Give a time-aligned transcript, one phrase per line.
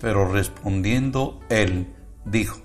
[0.00, 2.60] pero respondiendo él, dijo,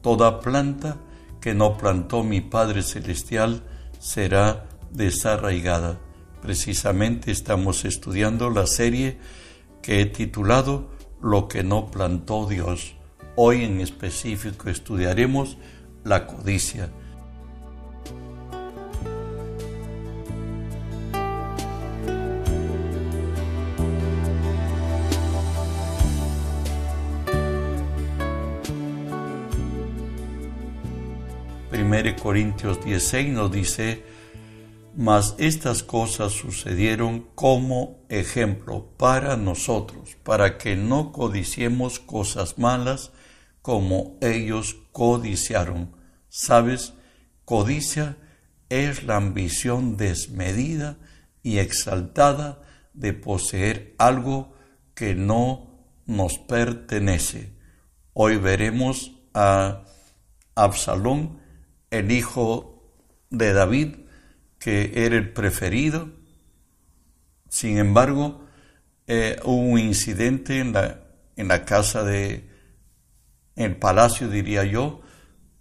[0.00, 0.96] Toda planta
[1.40, 3.62] que no plantó mi Padre Celestial
[3.98, 5.98] será desarraigada.
[6.40, 9.18] Precisamente estamos estudiando la serie
[9.82, 10.88] que he titulado
[11.20, 12.94] Lo que no plantó Dios.
[13.36, 15.58] Hoy en específico estudiaremos
[16.04, 16.90] la codicia.
[32.22, 34.02] Corintios 16 nos dice,
[34.96, 43.12] mas estas cosas sucedieron como ejemplo para nosotros, para que no codiciemos cosas malas
[43.62, 45.94] como ellos codiciaron.
[46.28, 46.94] ¿Sabes?
[47.44, 48.16] Codicia
[48.68, 50.98] es la ambición desmedida
[51.42, 54.52] y exaltada de poseer algo
[54.94, 55.70] que no
[56.06, 57.52] nos pertenece.
[58.12, 59.84] Hoy veremos a
[60.56, 61.37] Absalón
[61.90, 62.92] el hijo
[63.30, 63.96] de David,
[64.58, 66.10] que era el preferido.
[67.48, 68.44] Sin embargo,
[69.06, 71.04] eh, hubo un incidente en la,
[71.36, 72.48] en la casa de,
[73.56, 75.00] el palacio diría yo,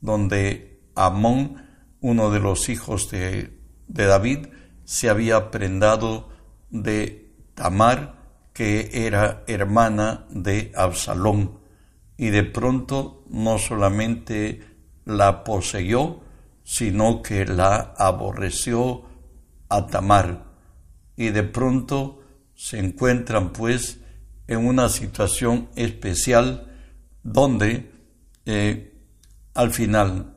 [0.01, 1.65] donde Amón,
[2.01, 4.47] uno de los hijos de, de David,
[4.83, 6.29] se había prendado
[6.69, 8.17] de Tamar,
[8.53, 11.59] que era hermana de Absalón,
[12.17, 14.76] y de pronto no solamente
[15.07, 16.19] la poseyó,
[16.63, 19.03] sino que la aborreció
[19.69, 20.43] a Tamar.
[21.15, 22.21] Y de pronto
[22.53, 23.99] se encuentran pues
[24.47, 26.75] en una situación especial
[27.23, 27.91] donde
[28.45, 28.93] eh,
[29.53, 30.35] al final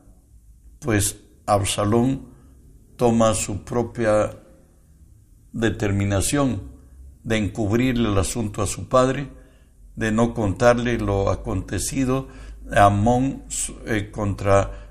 [0.79, 2.29] pues Absalón
[2.95, 4.37] toma su propia
[5.51, 6.71] determinación
[7.23, 9.29] de encubrirle el asunto a su padre,
[9.95, 12.29] de no contarle lo acontecido,
[12.75, 13.43] Amón
[13.85, 14.89] eh, contra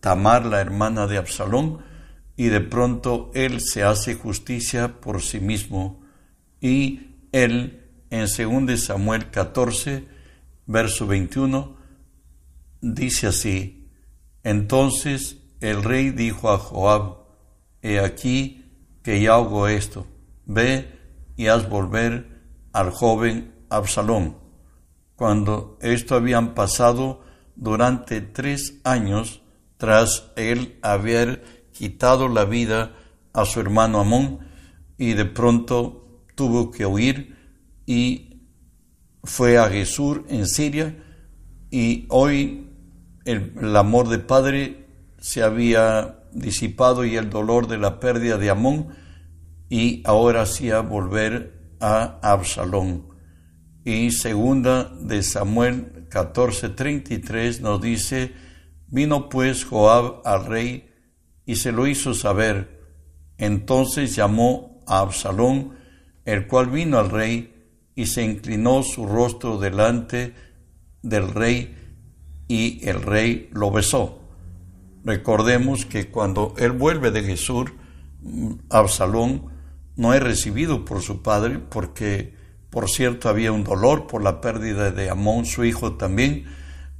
[0.00, 1.78] Tamar, la hermana de Absalón,
[2.36, 6.02] y de pronto él se hace justicia por sí mismo.
[6.60, 8.26] Y él, en
[8.66, 10.06] 2 Samuel 14,
[10.66, 11.76] verso 21,
[12.80, 13.88] dice así,
[14.42, 17.24] entonces el rey dijo a Joab,
[17.82, 18.64] he aquí
[19.02, 20.06] que ya hago esto,
[20.46, 20.98] ve
[21.36, 24.43] y haz volver al joven Absalón
[25.24, 27.22] cuando esto habían pasado
[27.56, 29.40] durante tres años
[29.78, 32.92] tras él haber quitado la vida
[33.32, 34.40] a su hermano Amón
[34.98, 37.38] y de pronto tuvo que huir
[37.86, 38.42] y
[39.22, 40.94] fue a Gesur en Siria
[41.70, 42.68] y hoy
[43.24, 44.88] el, el amor de padre
[45.20, 48.88] se había disipado y el dolor de la pérdida de Amón
[49.70, 53.13] y ahora hacía volver a Absalón.
[53.84, 58.32] Y segunda de Samuel 14:33 nos dice,
[58.88, 60.88] vino pues Joab al rey
[61.44, 62.80] y se lo hizo saber.
[63.36, 65.74] Entonces llamó a Absalón,
[66.24, 67.52] el cual vino al rey
[67.94, 70.34] y se inclinó su rostro delante
[71.02, 71.76] del rey
[72.48, 74.20] y el rey lo besó.
[75.04, 77.70] Recordemos que cuando él vuelve de Jesús,
[78.70, 79.46] Absalón
[79.96, 82.32] no es recibido por su padre porque
[82.74, 86.46] por cierto, había un dolor por la pérdida de Amón, su hijo también,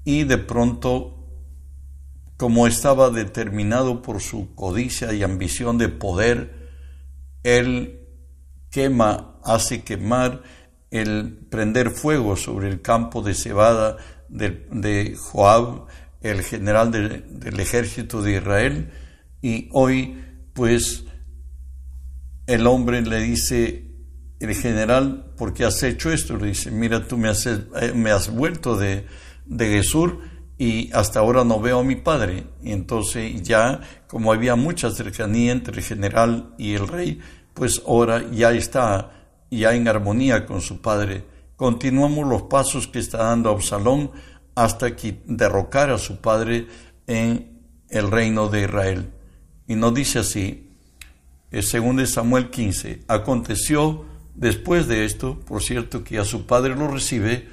[0.04, 1.26] y de pronto,
[2.36, 6.70] como estaba determinado por su codicia y ambición de poder,
[7.42, 8.06] él
[8.70, 10.42] quema, hace quemar
[10.92, 13.96] el prender fuego sobre el campo de cebada
[14.28, 15.86] de, Joab,
[16.20, 18.92] el general del ejército de Israel,
[19.42, 20.22] y hoy
[20.52, 21.04] pues
[22.46, 23.83] el hombre le dice,
[24.50, 26.36] el general, ¿por qué has hecho esto?
[26.36, 27.60] Le dice, mira, tú me has, eh,
[28.32, 29.06] vuelto de,
[29.46, 30.20] de Gesur
[30.58, 32.46] y hasta ahora no veo a mi padre.
[32.62, 37.20] Entonces ya, como había mucha cercanía entre el general y el rey,
[37.54, 39.12] pues ahora ya está
[39.50, 41.24] ya en armonía con su padre.
[41.56, 44.10] Continuamos los pasos que está dando Absalón
[44.54, 46.66] hasta que derrocar a su padre
[47.06, 49.10] en el reino de Israel.
[49.66, 50.70] Y nos dice así,
[51.62, 54.04] según Samuel 15, aconteció
[54.34, 57.48] Después de esto, por cierto, que a su padre lo recibe,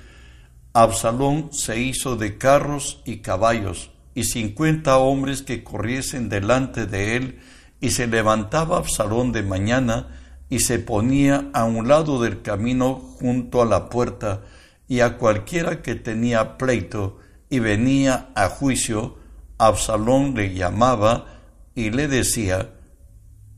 [0.74, 7.39] Absalón se hizo de carros y caballos, y cincuenta hombres que corriesen delante de él,
[7.80, 10.07] y se levantaba Absalón de mañana,
[10.50, 14.42] y se ponía a un lado del camino junto a la puerta,
[14.88, 17.19] y a cualquiera que tenía pleito
[17.50, 19.18] y venía a juicio,
[19.57, 21.27] Absalón le llamaba
[21.75, 22.72] y le decía,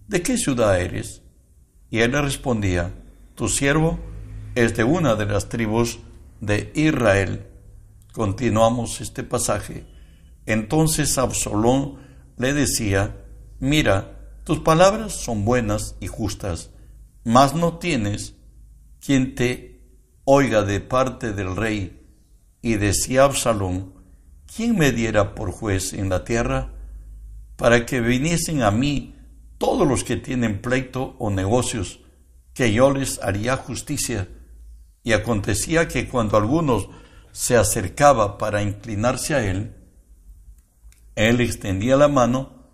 [0.08, 1.22] ¿De qué ciudad eres?
[1.90, 2.92] Y él le respondía,
[3.36, 4.00] Tu siervo
[4.56, 6.00] es de una de las tribus
[6.40, 7.48] de Israel.
[8.12, 9.86] Continuamos este pasaje.
[10.46, 11.98] Entonces Absalón
[12.38, 13.18] le decía,
[13.60, 16.70] Mira, tus palabras son buenas y justas,
[17.24, 18.36] mas no tienes
[19.00, 19.82] quien te
[20.26, 22.06] oiga de parte del rey.
[22.62, 23.94] Y decía Absalón,
[24.54, 26.74] ¿quién me diera por juez en la tierra?
[27.56, 29.16] Para que viniesen a mí
[29.58, 32.02] todos los que tienen pleito o negocios,
[32.54, 34.30] que yo les haría justicia.
[35.04, 36.88] Y acontecía que cuando algunos
[37.32, 39.76] se acercaba para inclinarse a él,
[41.16, 42.70] él extendía la mano,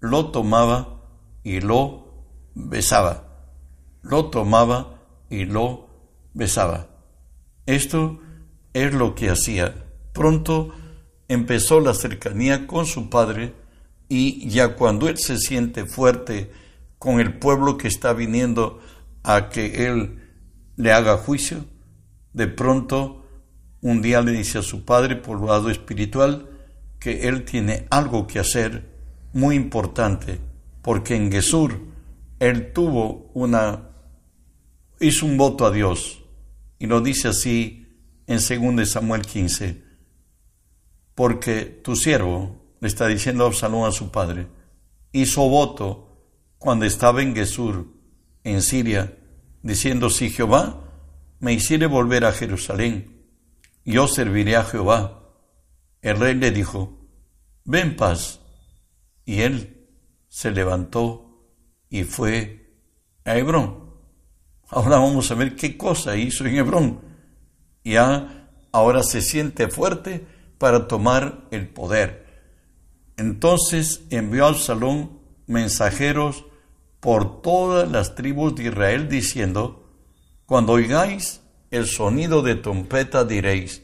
[0.00, 1.00] lo tomaba
[1.42, 3.26] y lo besaba.
[4.02, 5.88] Lo tomaba y lo
[6.34, 6.88] besaba.
[7.66, 8.20] Esto
[8.72, 9.86] es lo que hacía.
[10.12, 10.74] Pronto
[11.28, 13.54] empezó la cercanía con su padre
[14.08, 16.50] y ya cuando él se siente fuerte
[16.98, 18.80] con el pueblo que está viniendo
[19.22, 20.18] a que él
[20.76, 21.64] le haga juicio,
[22.32, 23.26] de pronto
[23.80, 26.48] un día le dice a su padre por lado espiritual
[26.98, 28.88] que él tiene algo que hacer
[29.32, 30.38] muy importante,
[30.82, 31.80] porque en Gesur
[32.38, 33.90] él tuvo una
[35.00, 36.22] hizo un voto a Dios
[36.78, 37.86] y lo dice así
[38.26, 38.38] en
[38.76, 39.82] 2 Samuel 15.
[41.14, 44.46] Porque tu siervo, le está diciendo Absalón a su padre,
[45.12, 46.26] hizo voto
[46.58, 47.88] cuando estaba en Gesur,
[48.44, 49.16] en Siria,
[49.62, 50.84] diciendo, si Jehová
[51.38, 53.26] me hiciere volver a Jerusalén,
[53.84, 55.22] yo serviré a Jehová.
[56.02, 56.98] El rey le dijo,
[57.64, 58.40] ven paz.
[59.24, 59.86] Y él
[60.28, 61.46] se levantó
[61.88, 62.74] y fue
[63.24, 63.90] a Hebrón.
[64.68, 67.00] Ahora vamos a ver qué cosa hizo en Hebrón.
[67.84, 70.26] Ya ahora se siente fuerte
[70.58, 72.26] para tomar el poder.
[73.16, 76.44] Entonces envió al salón mensajeros
[77.00, 79.88] por todas las tribus de Israel diciendo,
[80.46, 83.82] cuando oigáis el sonido de trompeta diréis,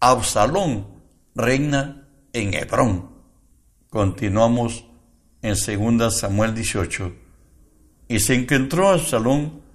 [0.00, 0.86] Absalón
[1.34, 3.10] reina en Hebrón.
[3.88, 4.84] Continuamos
[5.42, 5.54] en
[5.98, 7.12] 2 Samuel 18.
[8.08, 9.66] Y se encontró Absalón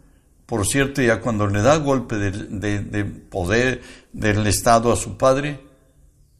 [0.51, 5.61] por cierto, ya cuando le da golpe de, poder del Estado a su padre,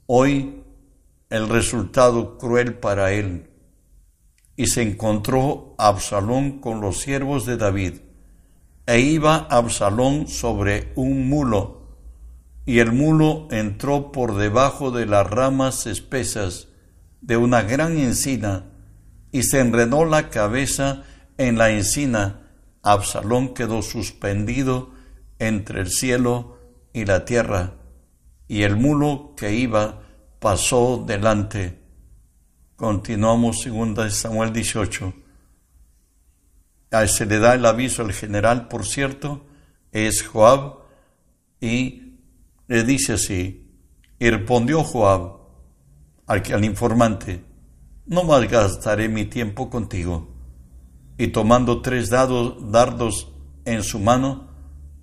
[0.05, 0.63] hoy
[1.29, 3.49] el resultado cruel para él.
[4.61, 7.93] Y se encontró Absalón con los siervos de David.
[8.85, 11.97] E iba Absalón sobre un mulo,
[12.67, 16.67] y el mulo entró por debajo de las ramas espesas
[17.21, 18.65] de una gran encina,
[19.31, 21.05] y se enredó la cabeza
[21.39, 22.51] en la encina,
[22.83, 24.91] Absalón quedó suspendido
[25.39, 26.59] entre el cielo
[26.93, 27.77] y la tierra,
[28.47, 30.03] y el mulo que iba
[30.39, 31.80] pasó delante.
[32.81, 35.13] Continuamos segunda de Samuel 18.
[36.89, 39.45] A se le da el aviso al general, por cierto,
[39.91, 40.79] es Joab,
[41.59, 42.15] y
[42.67, 43.69] le dice así,
[44.17, 45.41] y respondió Joab
[46.25, 47.45] al, al informante,
[48.07, 50.29] no malgastaré mi tiempo contigo
[51.19, 53.31] y tomando tres dardos
[53.65, 54.47] en su mano,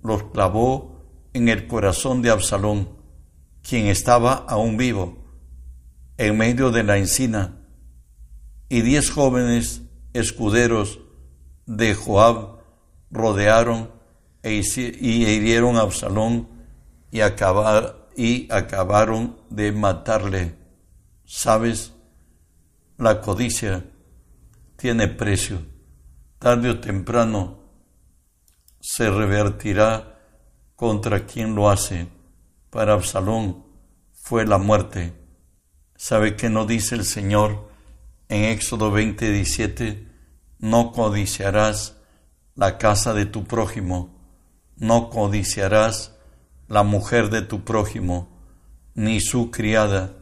[0.03, 2.89] los clavó en el corazón de Absalón,
[3.61, 5.17] quien estaba aún vivo,
[6.17, 7.55] en medio de la encina,
[8.69, 9.81] y diez jóvenes
[10.13, 10.99] escuderos
[11.65, 12.59] de Joab
[13.11, 13.91] rodearon
[14.41, 16.47] e y hirieron a Absalón
[17.11, 20.55] y, y acabaron de matarle.
[21.25, 21.93] ¿Sabes?
[22.97, 23.85] La codicia
[24.77, 25.59] tiene precio
[26.39, 27.59] tarde o temprano
[28.79, 30.17] se revertirá
[30.75, 32.07] contra quien lo hace.
[32.69, 33.65] Para Absalón
[34.13, 35.13] fue la muerte.
[35.95, 37.68] ¿Sabe qué no dice el Señor
[38.29, 40.07] en Éxodo 20, 17?
[40.59, 41.97] No codiciarás
[42.55, 44.15] la casa de tu prójimo,
[44.77, 46.15] no codiciarás
[46.67, 48.29] la mujer de tu prójimo,
[48.93, 50.13] ni su criada,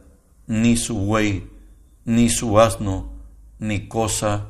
[0.46, 1.50] ni su buey,
[2.06, 3.12] ni su asno,
[3.58, 4.48] ni cosa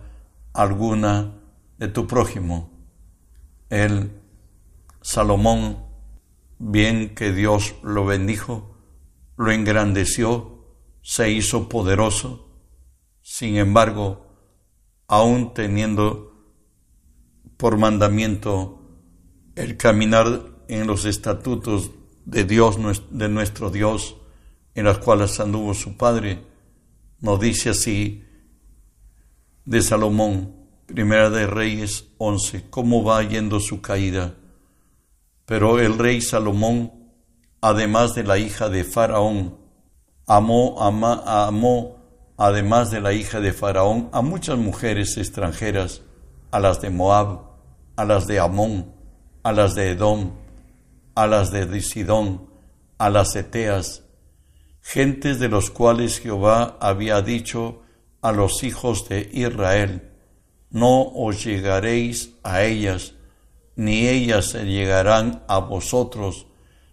[0.52, 1.34] alguna
[1.78, 2.70] de tu prójimo.
[3.70, 4.12] El
[5.02, 5.84] Salomón,
[6.58, 8.76] bien que Dios lo bendijo,
[9.36, 10.64] lo engrandeció,
[11.02, 12.47] se hizo poderoso,
[13.30, 14.24] sin embargo,
[15.06, 16.32] aún teniendo
[17.58, 18.80] por mandamiento
[19.54, 21.90] el caminar en los estatutos
[22.24, 22.78] de Dios,
[23.10, 24.16] de nuestro Dios,
[24.74, 26.42] en las cuales anduvo su padre,
[27.20, 28.24] nos dice así
[29.66, 30.56] de Salomón,
[30.86, 34.36] Primera de Reyes 11, cómo va yendo su caída.
[35.44, 37.12] Pero el rey Salomón,
[37.60, 39.58] además de la hija de Faraón,
[40.26, 41.97] amó, amó,
[42.38, 46.02] además de la hija de Faraón, a muchas mujeres extranjeras,
[46.52, 47.40] a las de Moab,
[47.96, 48.92] a las de Amón,
[49.42, 50.30] a las de Edom,
[51.16, 52.48] a las de Sidón,
[52.96, 54.04] a las Eteas,
[54.80, 57.82] gentes de los cuales Jehová había dicho
[58.22, 60.12] a los hijos de Israel,
[60.70, 63.14] no os llegaréis a ellas,
[63.74, 66.46] ni ellas se llegarán a vosotros,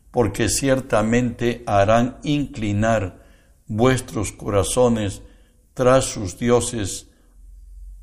[0.10, 3.24] porque ciertamente harán inclinar
[3.68, 5.22] vuestros corazones
[5.76, 7.08] tras sus dioses.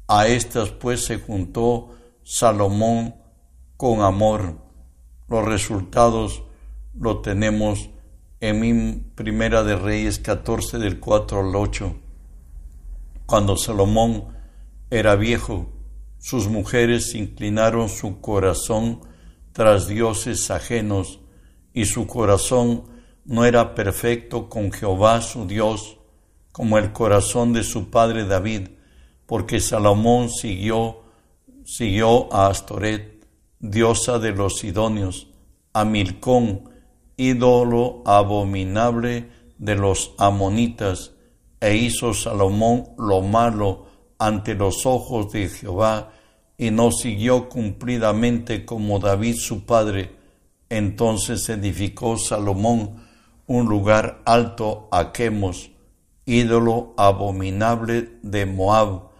[0.07, 3.17] A estas pues se juntó Salomón
[3.77, 4.59] con amor.
[5.27, 6.45] Los resultados
[6.95, 7.91] lo tenemos
[8.39, 11.97] en Primera de Reyes 14 del 4 al 8.
[13.27, 14.27] Cuando Salomón
[14.91, 15.73] era viejo,
[16.19, 19.01] sus mujeres inclinaron su corazón
[19.53, 21.21] tras dioses ajenos,
[21.73, 22.85] y su corazón
[23.25, 25.99] no era perfecto con Jehová su Dios,
[26.53, 28.69] como el corazón de su padre David,
[29.27, 31.01] porque Salomón siguió,
[31.65, 33.27] siguió a Astoret,
[33.59, 35.29] diosa de los Sidonios,
[35.73, 36.69] a Milcón,
[37.17, 41.13] ídolo abominable de los amonitas,
[41.61, 43.87] e hizo Salomón lo malo
[44.19, 46.13] ante los ojos de Jehová,
[46.59, 50.11] y no siguió cumplidamente como David su padre.
[50.69, 53.03] Entonces edificó Salomón
[53.47, 55.71] un lugar alto a Quemos,
[56.27, 59.11] ídolo abominable de Moab,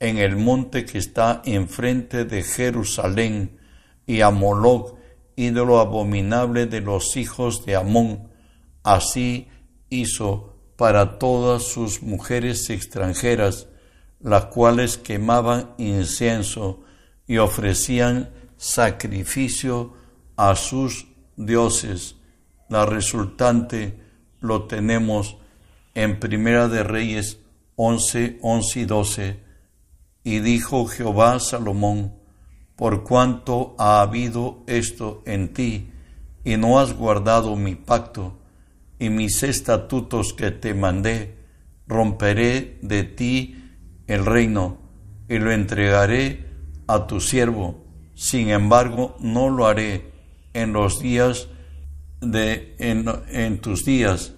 [0.00, 3.58] en el monte que está enfrente de Jerusalén,
[4.06, 4.96] y a Moloch,
[5.36, 8.30] ídolo abominable de los hijos de Amón.
[8.82, 9.48] Así
[9.90, 13.68] hizo para todas sus mujeres extranjeras,
[14.20, 16.80] las cuales quemaban incienso
[17.26, 19.92] y ofrecían sacrificio
[20.36, 22.16] a sus dioses.
[22.68, 24.00] La resultante
[24.40, 25.36] lo tenemos
[25.94, 27.38] en Primera de Reyes
[27.76, 29.40] 11, 11 y 12.
[30.24, 32.14] Y dijo Jehová a Salomón,
[32.76, 35.90] por cuanto ha habido esto en ti,
[36.44, 38.38] y no has guardado mi pacto
[38.98, 41.36] y mis estatutos que te mandé,
[41.86, 43.56] romperé de ti
[44.06, 44.78] el reino
[45.28, 46.46] y lo entregaré
[46.86, 47.84] a tu siervo.
[48.14, 50.10] Sin embargo, no lo haré
[50.52, 51.48] en los días
[52.20, 54.32] de en, en tus días,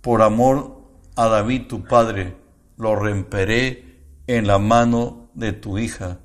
[0.00, 0.79] por amor
[1.20, 2.36] a David tu padre,
[2.76, 6.20] lo romperé en la mano de tu hija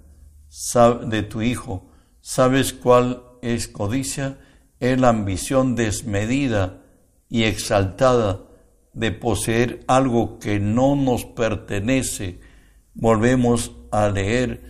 [1.05, 1.85] de tu hijo.
[2.21, 4.37] ¿Sabes cuál es codicia?
[4.79, 6.81] Es la ambición desmedida
[7.29, 8.41] y exaltada
[8.93, 12.39] de poseer algo que no nos pertenece.
[12.93, 14.61] Volvemos a leer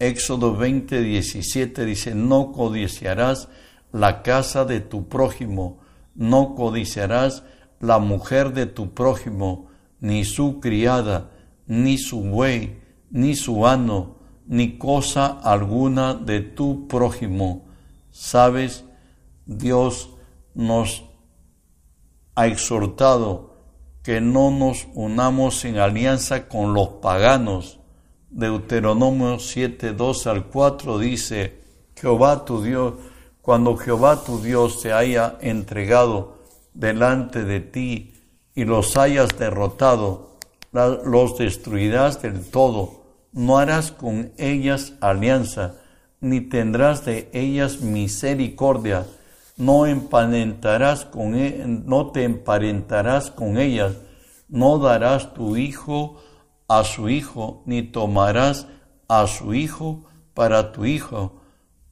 [0.00, 3.48] Éxodo 20, 17, dice, no codiciarás
[3.92, 5.80] la casa de tu prójimo,
[6.14, 7.44] no codiciarás
[7.80, 9.67] la mujer de tu prójimo,
[10.00, 11.30] ni su criada,
[11.66, 12.78] ni su buey,
[13.10, 17.66] ni su ano, ni cosa alguna de tu prójimo.
[18.10, 18.84] Sabes,
[19.46, 20.10] Dios
[20.54, 21.04] nos
[22.34, 23.56] ha exhortado
[24.02, 27.78] que no nos unamos en alianza con los paganos.
[28.30, 31.60] Deuteronomio 7, 2 al 4 dice,
[31.94, 32.94] Jehová tu Dios,
[33.42, 36.38] cuando Jehová tu Dios se haya entregado
[36.74, 38.14] delante de ti
[38.58, 40.32] y los hayas derrotado,
[40.72, 43.04] los destruirás del todo.
[43.30, 45.76] No harás con ellas alianza,
[46.20, 49.06] ni tendrás de ellas misericordia,
[49.56, 53.92] no emparentarás con e, no te emparentarás con ellas,
[54.48, 56.20] no darás tu hijo
[56.66, 58.66] a su hijo, ni tomarás
[59.06, 60.02] a su hijo
[60.34, 61.42] para tu hijo,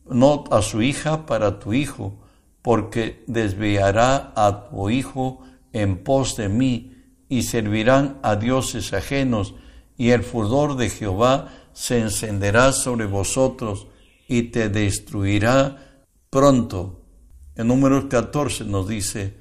[0.05, 2.15] no a su hija para tu hijo,
[2.61, 5.45] porque desviará a tu hijo
[5.81, 6.93] en pos de mí,
[7.29, 9.55] y servirán a dioses ajenos,
[9.97, 13.87] y el furor de Jehová se encenderá sobre vosotros
[14.29, 17.03] y te destruirá pronto.
[17.55, 19.35] En número 14 nos dice,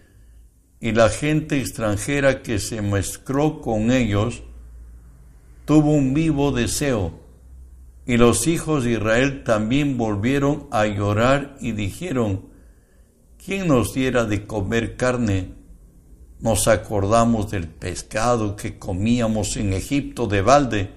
[0.80, 4.44] y la gente extranjera que se mezcló con ellos
[5.66, 7.20] tuvo un vivo deseo,
[8.06, 12.46] y los hijos de Israel también volvieron a llorar y dijeron,
[13.44, 15.54] ¿quién nos diera de comer carne?
[16.40, 20.92] Nos acordamos del pescado que comíamos en Egipto de balde,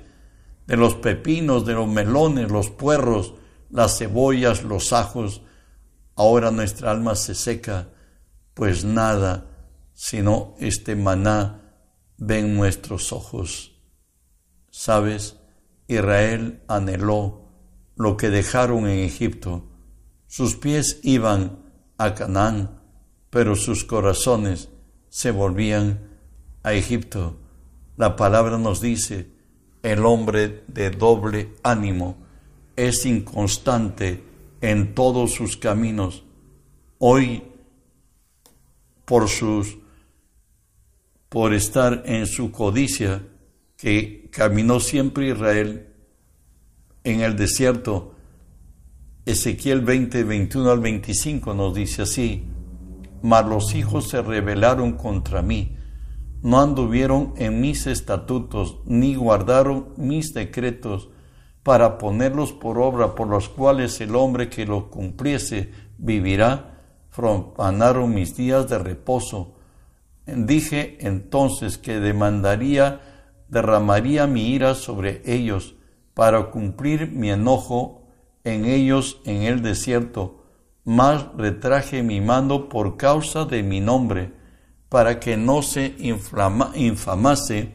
[0.67, 3.35] de los pepinos, de los melones, los puerros,
[3.71, 5.43] las cebollas, los ajos.
[6.17, 7.89] Ahora nuestra alma se seca
[8.55, 9.49] pues nada
[9.99, 11.75] sino este maná
[12.19, 13.83] ven nuestros ojos.
[14.71, 15.35] Sabes,
[15.89, 17.49] Israel anheló
[17.97, 19.69] lo que dejaron en Egipto.
[20.29, 21.65] Sus pies iban
[21.99, 22.81] a Canaán,
[23.29, 24.69] pero sus corazones
[25.19, 25.99] se volvían
[26.63, 27.37] a Egipto.
[27.97, 29.27] La palabra nos dice,
[29.83, 32.19] el hombre de doble ánimo
[32.77, 34.23] es inconstante
[34.61, 36.23] en todos sus caminos.
[36.99, 37.43] Hoy,
[39.05, 39.79] por sus
[41.29, 43.27] por estar en su codicia,
[43.77, 45.89] que caminó siempre Israel
[47.03, 48.15] en el desierto.
[49.27, 52.45] Ezequiel 20, 21 al 25 nos dice así,
[53.23, 55.77] mas los hijos se rebelaron contra mí,
[56.43, 61.11] no anduvieron en mis estatutos, ni guardaron mis decretos
[61.63, 66.79] para ponerlos por obra, por los cuales el hombre que los cumpliese vivirá,
[67.15, 69.57] profanaron mis días de reposo.
[70.27, 73.01] Dije entonces que demandaría,
[73.49, 75.75] derramaría mi ira sobre ellos,
[76.15, 78.03] para cumplir mi enojo
[78.45, 80.38] en ellos en el desierto,
[80.89, 84.33] mas retraje mi mando por causa de mi nombre,
[84.89, 87.75] para que no se infamase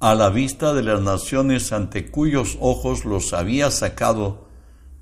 [0.00, 4.48] a la vista de las naciones ante cuyos ojos los había sacado.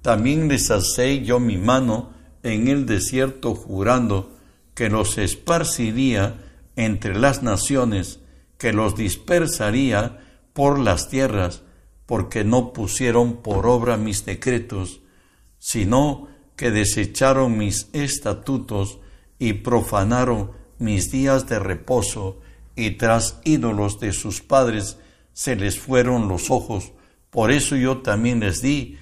[0.00, 2.10] También les asé yo mi mano
[2.44, 4.30] en el desierto jurando
[4.74, 6.36] que los esparciría
[6.76, 8.20] entre las naciones,
[8.58, 10.20] que los dispersaría
[10.52, 11.62] por las tierras,
[12.06, 15.00] porque no pusieron por obra mis decretos,
[15.58, 16.29] sino
[16.60, 18.98] que desecharon mis estatutos
[19.38, 22.38] y profanaron mis días de reposo,
[22.76, 24.98] y tras ídolos de sus padres
[25.32, 26.92] se les fueron los ojos.
[27.30, 28.98] Por eso yo también les di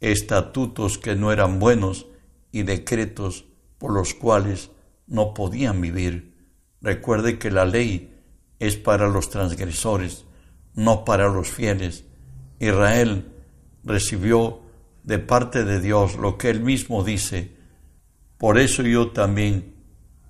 [0.00, 2.06] estatutos que no eran buenos
[2.52, 3.46] y decretos
[3.78, 4.70] por los cuales
[5.06, 6.34] no podían vivir.
[6.82, 8.14] Recuerde que la ley
[8.58, 10.26] es para los transgresores,
[10.74, 12.04] no para los fieles.
[12.60, 13.24] Israel
[13.84, 14.67] recibió
[15.08, 17.56] de parte de Dios lo que él mismo dice.
[18.36, 19.74] Por eso yo también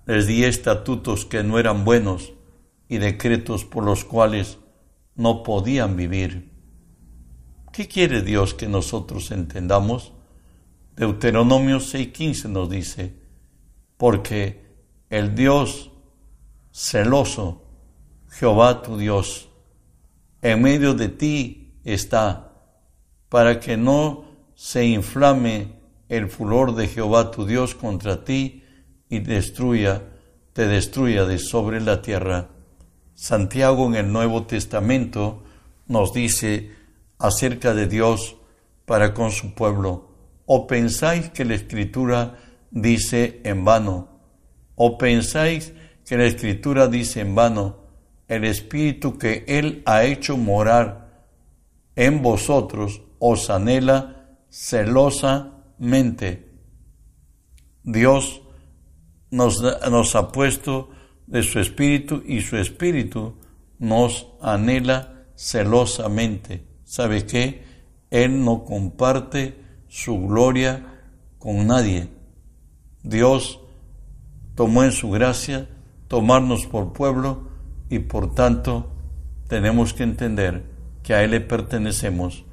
[0.07, 2.33] les di estatutos que no eran buenos
[2.89, 4.59] y decretos por los cuales
[5.17, 6.53] no podían vivir.
[7.73, 10.13] ¿Qué quiere Dios que nosotros entendamos?
[10.95, 13.17] Deuteronomio 6:15 nos dice,
[13.97, 14.65] porque
[15.11, 15.91] el Dios
[16.73, 17.65] celoso,
[18.29, 19.49] Jehová tu Dios,
[20.41, 22.53] en medio de ti está,
[23.29, 24.28] para que no
[24.59, 25.69] se inflame
[26.09, 28.65] el furor de Jehová tu Dios contra ti
[29.09, 30.03] y destruya,
[30.53, 32.49] te destruya de sobre la tierra.
[33.15, 35.45] Santiago en el Nuevo Testamento
[35.87, 36.73] nos dice
[37.21, 38.35] acerca de Dios
[38.85, 40.09] para con su pueblo,
[40.45, 42.37] o pensáis que la Escritura
[42.73, 44.09] dice en vano,
[44.75, 45.73] o pensáis
[46.05, 47.77] que la Escritura dice en vano,
[48.27, 51.29] el Espíritu que Él ha hecho morar
[51.95, 54.18] en vosotros os anhela
[54.51, 56.49] celosamente.
[57.83, 58.43] Dios
[59.31, 60.91] nos, ha puesto
[61.27, 63.35] de su espíritu y su espíritu
[63.79, 66.67] nos anhela celosamente.
[66.85, 67.65] ¿Sabe qué?
[68.11, 71.01] Él no comparte su gloria
[71.39, 72.09] con nadie.
[73.03, 73.61] Dios
[74.55, 75.69] tomó en su gracia
[76.09, 77.49] tomarnos por pueblo
[77.91, 78.91] y por tanto
[79.49, 80.65] tenemos que entender
[81.03, 82.45] que a Él le pertenecemos.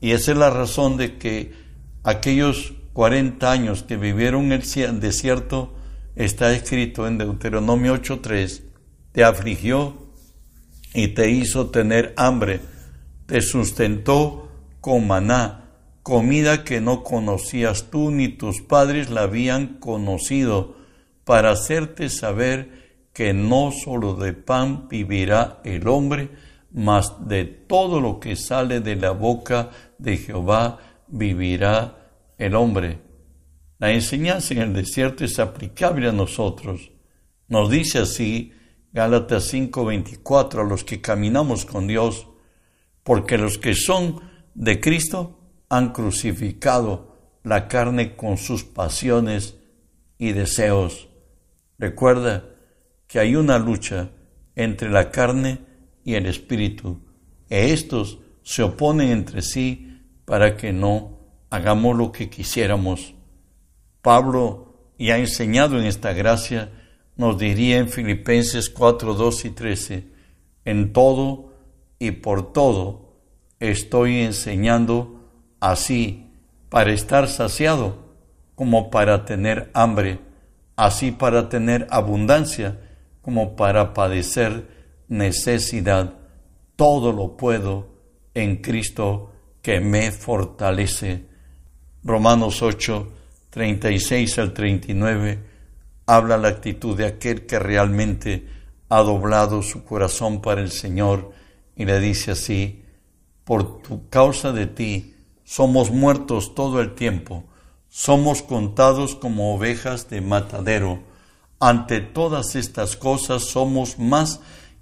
[0.00, 1.52] Y esa es la razón de que
[2.04, 4.62] aquellos 40 años que vivieron el
[5.00, 5.74] desierto,
[6.16, 8.62] está escrito en Deuteronomio 8.3,
[9.12, 10.08] te afligió
[10.94, 12.60] y te hizo tener hambre,
[13.26, 14.48] te sustentó
[14.80, 15.70] con maná,
[16.02, 20.76] comida que no conocías tú ni tus padres la habían conocido,
[21.24, 26.30] para hacerte saber que no solo de pan vivirá el hombre,
[26.72, 30.78] mas de todo lo que sale de la boca de Jehová
[31.08, 31.96] vivirá
[32.36, 33.00] el hombre.
[33.78, 36.90] La enseñanza en el desierto es aplicable a nosotros.
[37.48, 38.52] Nos dice así
[38.92, 42.26] Gálatas 5:24 a los que caminamos con Dios,
[43.02, 44.20] porque los que son
[44.54, 49.56] de Cristo han crucificado la carne con sus pasiones
[50.18, 51.08] y deseos.
[51.78, 52.44] Recuerda
[53.06, 54.10] que hay una lucha
[54.56, 55.60] entre la carne
[56.08, 57.02] y el Espíritu.
[57.50, 61.18] E estos se oponen entre sí para que no
[61.50, 63.12] hagamos lo que quisiéramos.
[64.00, 66.72] Pablo, y ha enseñado en esta gracia,
[67.16, 70.08] nos diría en Filipenses 4, 2 y 13,
[70.64, 71.52] en todo
[71.98, 73.18] y por todo
[73.60, 75.28] estoy enseñando
[75.60, 76.30] así
[76.70, 77.98] para estar saciado
[78.54, 80.20] como para tener hambre,
[80.74, 82.80] así para tener abundancia
[83.20, 84.77] como para padecer
[85.08, 86.14] necesidad.
[86.76, 87.88] Todo lo puedo
[88.34, 91.24] en Cristo que me fortalece.
[92.04, 93.12] Romanos 8,
[93.50, 95.38] 36 al 39
[96.06, 98.48] habla la actitud de aquel que realmente
[98.88, 101.32] ha doblado su corazón para el Señor
[101.76, 102.82] y le dice así,
[103.44, 107.44] por tu causa de ti somos muertos todo el tiempo,
[107.88, 111.00] somos contados como ovejas de matadero.
[111.60, 114.40] Ante todas estas cosas somos más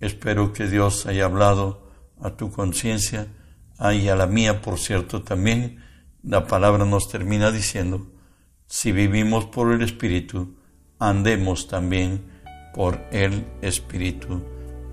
[0.00, 3.28] espero que Dios haya hablado a tu conciencia,
[3.92, 5.84] y a la mía, por cierto, también.
[6.22, 8.06] La palabra nos termina diciendo,
[8.66, 10.56] si vivimos por el Espíritu,
[10.98, 12.22] andemos también
[12.74, 14.42] por el Espíritu.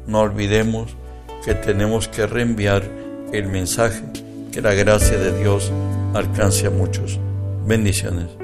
[0.05, 0.95] No olvidemos
[1.43, 2.83] que tenemos que reenviar
[3.31, 4.03] el mensaje,
[4.51, 5.71] que la gracia de Dios
[6.13, 7.19] alcance a muchos.
[7.65, 8.42] Bendiciones.